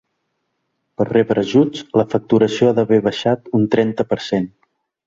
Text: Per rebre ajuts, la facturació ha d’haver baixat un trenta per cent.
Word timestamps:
Per 1.01 1.07
rebre 1.09 1.43
ajuts, 1.47 1.85
la 2.03 2.07
facturació 2.15 2.71
ha 2.71 2.75
d’haver 2.81 3.03
baixat 3.11 3.57
un 3.61 3.71
trenta 3.79 4.11
per 4.15 4.25
cent. 4.33 4.55